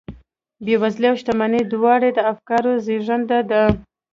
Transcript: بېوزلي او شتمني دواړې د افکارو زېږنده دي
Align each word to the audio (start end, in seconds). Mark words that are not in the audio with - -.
بېوزلي 0.63 1.07
او 1.11 1.15
شتمني 1.21 1.61
دواړې 1.73 2.09
د 2.13 2.19
افکارو 2.31 2.71
زېږنده 2.85 3.39
دي 3.49 3.63